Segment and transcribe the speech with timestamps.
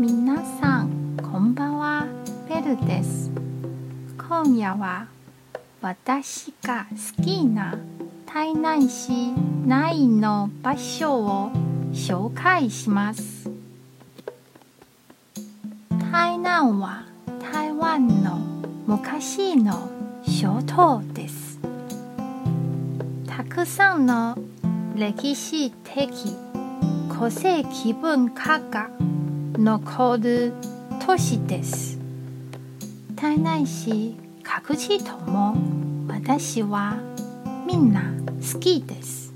[0.00, 2.06] 皆さんこんばんは
[2.48, 3.30] ベルです。
[4.16, 5.06] 今夜は
[5.82, 6.86] 私が
[7.18, 7.78] 好きな
[8.24, 9.12] 台南市
[9.66, 11.50] 内の場所を
[11.92, 13.50] 紹介します。
[16.10, 17.04] 台南は
[17.52, 18.38] 台湾の
[18.86, 19.90] 昔の
[20.24, 21.58] 首都です。
[23.26, 24.34] たくさんの
[24.96, 26.10] 歴史的
[27.18, 28.88] 個性気分化が
[29.62, 30.54] 残る
[31.04, 31.98] 都市です。
[33.14, 35.54] 台南市各地とも
[36.08, 36.96] 私は
[37.66, 38.04] みんな
[38.54, 39.30] 好きです。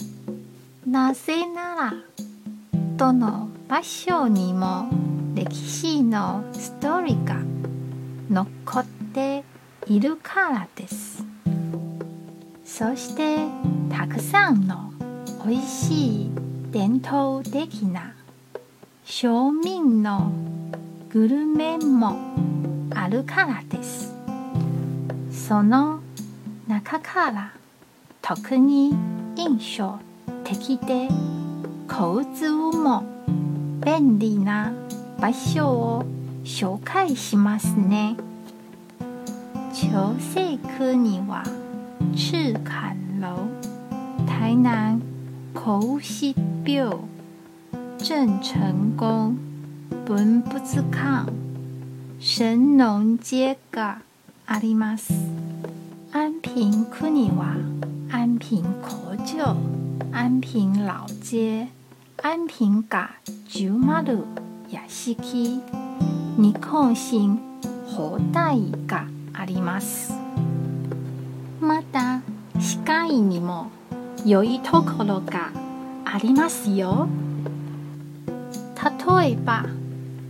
[0.86, 1.92] なぜなら
[2.96, 4.88] どの場所にも
[5.34, 7.36] 歴史のストーリーが
[8.30, 9.44] 残って
[9.86, 11.22] いるからです。
[12.64, 13.46] そして
[13.90, 14.90] たくさんの
[15.46, 16.30] 美味しい
[16.70, 18.14] 伝統的な
[19.06, 20.32] 庶民の
[21.10, 22.16] グルメも
[22.94, 24.14] あるからです。
[25.30, 26.00] その
[26.66, 27.52] 中から
[28.22, 28.94] 特に
[29.36, 29.98] 印象
[30.42, 31.08] 的で
[31.86, 33.04] 交通も
[33.84, 34.72] 便利な
[35.20, 36.04] 場所を
[36.42, 38.16] 紹介しますね。
[39.74, 41.44] 朝鮮区には
[42.14, 43.36] 赤坎楼
[44.26, 45.02] 台南
[45.52, 47.13] 孔子廟。
[47.98, 49.36] 郑成功
[50.06, 51.32] 文物館
[52.20, 54.02] 神農街が
[54.46, 55.12] あります
[56.12, 57.56] 安平区には
[58.10, 59.56] 安平工場
[60.12, 61.68] 安平老街
[62.22, 63.10] 安平が
[63.48, 64.24] 10
[64.70, 65.60] 屋敷
[66.36, 67.38] 日本新
[67.86, 70.12] 放題があります
[71.60, 72.20] また
[72.58, 73.70] 歯科医にも
[74.26, 75.52] 良いところが
[76.04, 77.08] ありますよ
[78.84, 79.64] 例えば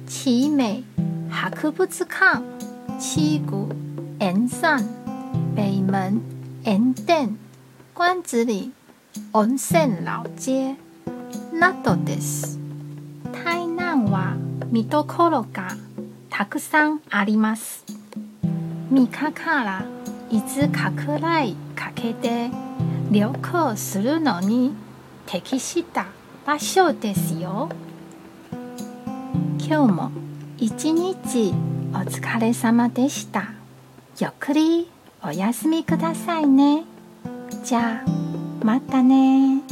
[0.08, 0.84] 奇美
[1.28, 2.42] 博物館
[3.00, 3.68] 七谷
[4.20, 4.78] 円山
[5.56, 6.22] 北門
[6.64, 7.36] 塩店
[7.94, 8.72] 关子里
[9.32, 10.76] 温泉老街。
[11.52, 12.58] などです。
[13.32, 14.36] 台南は
[14.70, 15.68] 見どころが
[16.30, 17.84] たくさんあります。
[18.92, 19.84] 3日から
[20.30, 22.50] 5日くらいかけて
[23.10, 24.72] 旅行するのに
[25.26, 26.06] 適した
[26.46, 27.68] 場所ですよ。
[29.66, 30.10] 今日も
[30.58, 31.54] 一日
[31.94, 33.54] お疲れ様でした。
[34.20, 34.90] ゆっくり
[35.22, 36.84] お休みくださいね。
[37.64, 38.10] じゃあ
[38.62, 39.62] またね。